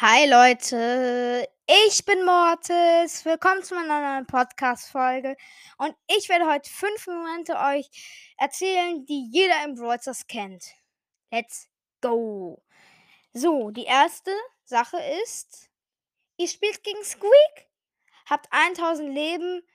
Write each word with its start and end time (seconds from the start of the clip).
Hi 0.00 0.28
Leute, 0.28 1.48
ich 1.66 2.04
bin 2.04 2.24
Mortis. 2.24 3.24
Willkommen 3.24 3.64
zu 3.64 3.74
meiner 3.74 4.00
neuen 4.00 4.26
Podcast-Folge. 4.28 5.36
Und 5.76 5.92
ich 6.06 6.28
werde 6.28 6.46
heute 6.46 6.70
fünf 6.70 7.08
Momente 7.08 7.56
euch 7.56 7.90
erzählen, 8.36 9.04
die 9.06 9.28
jeder 9.32 9.64
im 9.64 9.74
Brawl 9.74 10.00
Stars 10.00 10.24
kennt. 10.28 10.66
Let's 11.32 11.68
go. 12.00 12.62
So, 13.32 13.72
die 13.72 13.86
erste 13.86 14.30
Sache 14.62 14.98
ist, 15.24 15.68
ihr 16.36 16.46
spielt 16.46 16.84
gegen 16.84 17.02
Squeak, 17.02 17.68
habt 18.30 18.46
1000 18.52 19.12
Leben 19.12 19.66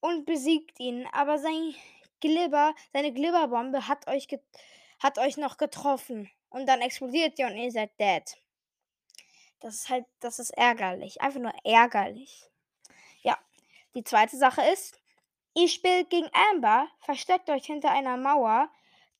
und 0.00 0.26
besiegt 0.26 0.78
ihn, 0.80 1.08
aber 1.12 1.38
sein 1.38 1.74
Glibber, 2.20 2.74
seine 2.92 3.14
Glibberbombe 3.14 3.88
hat 3.88 4.06
euch, 4.06 4.28
hat 5.02 5.16
euch 5.16 5.38
noch 5.38 5.56
getroffen. 5.56 6.30
Und 6.50 6.66
dann 6.66 6.82
explodiert 6.82 7.38
ihr 7.38 7.46
und 7.46 7.56
ihr 7.56 7.72
seid 7.72 7.98
dead. 7.98 8.36
Das 9.60 9.74
ist 9.74 9.88
halt, 9.88 10.06
das 10.20 10.38
ist 10.38 10.50
ärgerlich. 10.50 11.20
Einfach 11.20 11.40
nur 11.40 11.52
ärgerlich. 11.64 12.50
Ja. 13.22 13.38
Die 13.94 14.04
zweite 14.04 14.36
Sache 14.36 14.62
ist, 14.62 15.00
ihr 15.54 15.68
spielt 15.68 16.10
gegen 16.10 16.30
Amber, 16.50 16.88
versteckt 17.00 17.50
euch 17.50 17.66
hinter 17.66 17.90
einer 17.90 18.16
Mauer, 18.16 18.70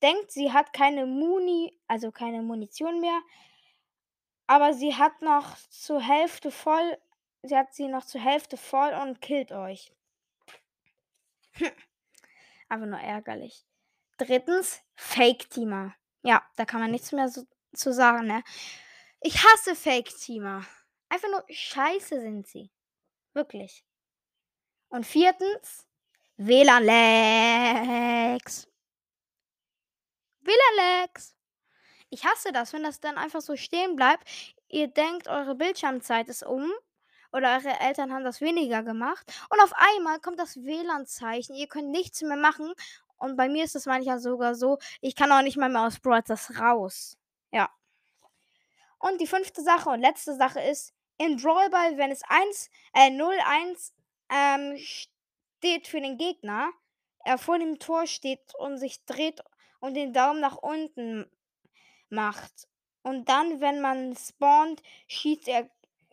denkt, 0.03 0.31
sie 0.31 0.53
hat 0.53 0.73
keine 0.73 1.07
Muni, 1.07 1.79
also 1.87 2.11
keine 2.11 2.43
Munition 2.43 3.01
mehr, 3.01 3.21
aber 4.47 4.73
sie 4.75 4.97
hat 4.97 5.23
noch 5.23 5.57
zur 5.71 6.01
Hälfte 6.01 6.51
voll, 6.51 6.99
sie 7.43 7.57
hat 7.57 7.75
sie 7.75 7.89
noch 7.89 8.05
zur 8.05 8.21
Hälfte 8.21 8.57
voll 8.57 8.93
und 8.95 9.21
killt 9.21 9.53
euch. 9.53 9.93
Hm. 11.53 11.73
Einfach 12.69 12.87
nur 12.87 13.01
ärgerlich. 13.01 13.65
Drittens, 14.17 14.83
Fake-Teamer. 14.95 15.95
Ja, 16.23 16.43
da 16.57 16.65
kann 16.65 16.81
man 16.81 16.91
nichts 16.91 17.13
mehr 17.13 17.29
so, 17.29 17.43
zu 17.73 17.93
sagen, 17.93 18.27
ne? 18.27 18.43
Ich 19.23 19.45
hasse 19.45 19.75
Fake-Teamer. 19.77 20.65
Einfach 21.11 21.29
nur 21.29 21.45
scheiße 21.49 22.21
sind 22.21 22.47
sie. 22.47 22.71
Wirklich. 23.35 23.85
Und 24.89 25.05
viertens, 25.07 25.87
WLAN-Lags. 26.37 26.87
WLAN-Lags. 30.41 31.37
Ich 32.09 32.25
hasse 32.25 32.51
das, 32.53 32.73
wenn 32.73 32.83
das 32.83 33.01
dann 33.01 33.19
einfach 33.19 33.43
so 33.43 33.57
stehen 33.57 33.95
bleibt. 33.95 34.27
Ihr 34.69 34.89
denkt, 34.89 35.29
eure 35.29 35.55
Bildschirmzeit 35.55 36.29
ist 36.29 36.43
um 36.43 36.73
oder 37.33 37.57
eure 37.57 37.79
Eltern 37.79 38.13
haben 38.13 38.25
das 38.25 38.41
weniger 38.41 38.83
gemacht 38.83 39.31
und 39.51 39.61
auf 39.63 39.73
einmal 39.75 40.19
kommt 40.21 40.39
das 40.41 40.57
WLAN-Zeichen. 40.57 41.55
Ihr 41.55 41.69
könnt 41.69 41.91
nichts 41.91 42.23
mehr 42.23 42.37
machen 42.37 42.73
und 43.19 43.37
bei 43.37 43.49
mir 43.49 43.65
ist 43.65 43.77
es 43.77 43.87
manchmal 43.87 44.19
sogar 44.19 44.55
so, 44.55 44.79
ich 45.01 45.15
kann 45.15 45.31
auch 45.31 45.43
nicht 45.43 45.57
mal 45.59 45.69
mehr 45.69 45.83
aus 45.87 46.01
Brothers 46.01 46.59
raus. 46.59 47.17
Ja. 47.53 47.69
Und 49.01 49.21
die 49.21 49.27
fünfte 49.27 49.63
Sache 49.63 49.89
und 49.89 50.01
letzte 50.01 50.37
Sache 50.37 50.61
ist, 50.61 50.95
in 51.19 51.37
Drawball, 51.37 51.99
wenn 51.99 52.11
es 52.11 52.23
1, 52.29 52.71
äh, 52.95 53.11
0-1 53.11 53.93
ähm, 54.31 54.77
steht 54.79 55.89
für 55.89 56.01
den 56.01 56.17
Gegner, 56.17 56.71
er 57.25 57.37
vor 57.37 57.59
dem 57.59 57.79
Tor 57.79 58.07
steht 58.07 58.55
und 58.59 58.79
sich 58.79 59.05
dreht 59.05 59.43
und 59.81 59.95
den 59.95 60.13
Daumen 60.13 60.41
nach 60.41 60.57
unten 60.57 61.31
macht. 62.09 62.69
Und 63.03 63.29
dann, 63.29 63.61
wenn 63.61 63.81
man 63.81 64.17
spawnt, 64.17 64.83
schießt 65.09 65.49
er 65.49 65.71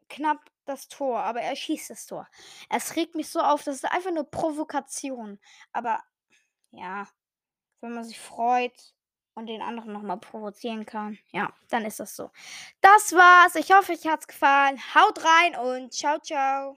knapp 0.09 0.39
das 0.65 0.87
Tor, 0.87 1.19
aber 1.19 1.41
er 1.41 1.55
schießt 1.55 1.89
das 1.89 2.05
Tor. 2.05 2.27
Es 2.69 2.95
regt 2.95 3.15
mich 3.15 3.29
so 3.29 3.39
auf, 3.39 3.63
das 3.63 3.77
ist 3.77 3.85
einfach 3.85 4.11
nur 4.11 4.29
Provokation. 4.29 5.39
Aber 5.71 6.03
ja, 6.71 7.07
wenn 7.81 7.93
man 7.93 8.03
sich 8.03 8.19
freut, 8.19 8.93
und 9.37 9.45
den 9.45 9.61
anderen 9.61 9.93
nochmal 9.93 10.17
provozieren 10.17 10.83
kann, 10.87 11.19
ja, 11.31 11.53
dann 11.69 11.85
ist 11.85 11.99
das 11.99 12.15
so. 12.15 12.31
Das 12.81 13.13
war's. 13.13 13.53
Ich 13.53 13.71
hoffe, 13.71 13.91
euch 13.91 14.07
hat's 14.07 14.27
gefallen. 14.27 14.79
Haut 14.95 15.23
rein 15.23 15.55
und 15.55 15.93
ciao, 15.93 16.17
ciao. 16.19 16.75